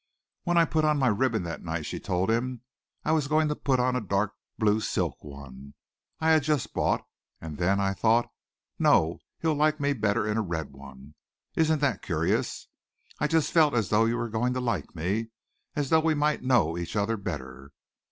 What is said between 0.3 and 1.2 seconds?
"When I put on my